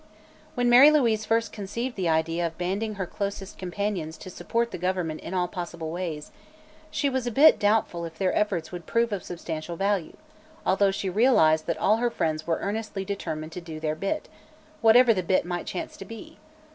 When 0.55 0.67
Mary 0.67 0.89
Louise 0.89 1.25
first 1.25 1.53
conceived 1.53 1.95
the 1.95 2.09
idea 2.09 2.47
of 2.47 2.57
banding 2.57 2.95
her 2.95 3.05
closest 3.05 3.59
companions 3.59 4.17
to 4.17 4.31
support 4.31 4.71
the 4.71 4.79
government 4.79 5.21
in 5.21 5.35
all 5.35 5.47
possible 5.47 5.91
ways, 5.91 6.31
she 6.89 7.07
was 7.07 7.27
a 7.27 7.31
bit 7.31 7.59
doubtful 7.59 8.03
if 8.05 8.17
their 8.17 8.33
efforts 8.35 8.71
would 8.71 8.87
prove 8.87 9.11
of 9.13 9.23
substantial 9.23 9.75
value, 9.75 10.17
although 10.65 10.89
she 10.89 11.07
realized 11.07 11.67
that 11.67 11.77
all 11.77 11.97
her 11.97 12.09
friends 12.09 12.47
were 12.47 12.57
earnestly 12.61 13.05
determined 13.05 13.51
to 13.51 13.61
"do 13.61 13.79
their 13.79 13.93
bit," 13.93 14.27
whatever 14.81 15.13
the 15.13 15.21
bit 15.21 15.45
might 15.45 15.67
chance 15.67 15.95
to 15.97 16.05
be. 16.05 16.39